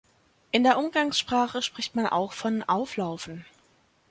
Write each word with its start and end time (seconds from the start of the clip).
In 0.49 0.63
der 0.63 0.79
Umgangssprache 0.79 1.61
spricht 1.61 1.93
man 1.95 2.07
auch 2.07 2.33
von 2.33 2.63
"Auflaufen". 2.63 3.45